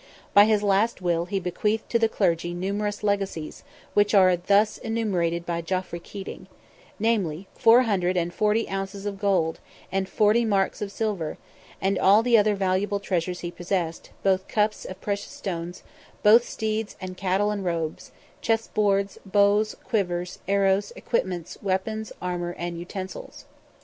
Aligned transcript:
By 0.33 0.45
his 0.45 0.63
last 0.63 0.99
will 0.99 1.25
he 1.25 1.39
bequeathed 1.39 1.87
to 1.91 1.99
the 1.99 2.09
clergy 2.09 2.55
numerous 2.55 3.03
legacies, 3.03 3.63
which 3.93 4.15
are 4.15 4.35
thus 4.35 4.79
enumerated 4.79 5.45
by 5.45 5.61
Geoffrey 5.61 5.99
Keating: 5.99 6.47
"namely, 6.97 7.47
four 7.53 7.83
hundred 7.83 8.17
and 8.17 8.33
forty 8.33 8.67
ounces 8.67 9.05
of 9.05 9.19
gold, 9.19 9.59
and 9.91 10.09
forty 10.09 10.43
marks 10.43 10.81
of 10.81 10.91
silver; 10.91 11.37
and 11.79 11.99
all 11.99 12.23
the 12.23 12.35
other 12.35 12.55
valuable 12.55 12.99
treasures 12.99 13.41
he 13.41 13.51
possessed, 13.51 14.09
both 14.23 14.47
cups 14.47 14.85
and 14.85 14.99
precious 15.01 15.33
stones, 15.33 15.83
both 16.23 16.49
steeds 16.49 16.95
and 16.99 17.15
cattle 17.15 17.51
and 17.51 17.63
robes, 17.63 18.11
chess 18.41 18.65
boards, 18.65 19.19
bows, 19.23 19.75
quivers, 19.83 20.39
arrows, 20.47 20.91
equipments, 20.95 21.59
weapons, 21.61 22.11
armour, 22.19 22.55
and 22.57 22.79
utensils." 22.79 23.45